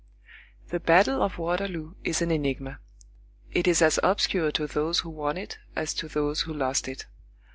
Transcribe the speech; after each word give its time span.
The 0.69 0.79
battle 0.79 1.21
of 1.21 1.37
Waterloo 1.37 1.93
is 2.03 2.23
an 2.23 2.31
enigma. 2.31 2.79
It 3.51 3.67
is 3.67 3.83
as 3.83 3.99
obscure 4.01 4.51
to 4.53 4.65
those 4.65 5.01
who 5.01 5.11
won 5.11 5.37
it 5.37 5.59
as 5.75 5.93
to 5.93 6.07
those 6.07 6.41
who 6.41 6.53
lost 6.55 6.87
it. 6.87 7.05